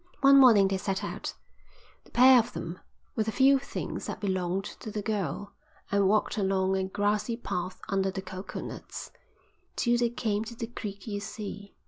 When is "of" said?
2.39-2.53